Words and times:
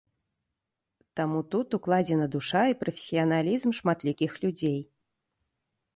Таму 1.19 1.41
тут 1.55 1.67
укладзена 1.79 2.27
душа 2.37 2.63
і 2.73 2.77
прафесіяналізм 2.81 3.69
шматлікіх 3.81 4.31
людзей. 4.45 4.79